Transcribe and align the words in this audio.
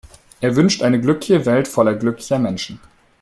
Er 0.39 0.55
wünscht 0.55 0.81
eine 0.81 0.99
glückliche 0.99 1.45
Welt 1.45 1.67
voller 1.67 1.93
glücklicher 1.93 2.39
Menschen. 2.39 2.79